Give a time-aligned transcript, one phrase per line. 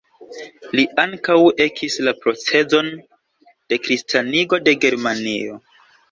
[0.77, 2.89] Li ankaŭ ekis la procezon
[3.73, 5.59] de kristanigo de Germanio.